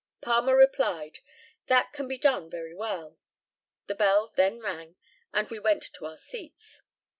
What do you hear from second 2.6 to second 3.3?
well."